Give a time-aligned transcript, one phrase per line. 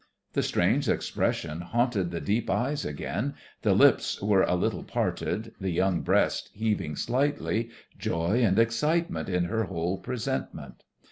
[0.33, 5.69] The strange expression haunted the deep eyes again, the lips were a little parted, the
[5.69, 10.83] young breast heaving slightly, joy and excitement in her whole presentment.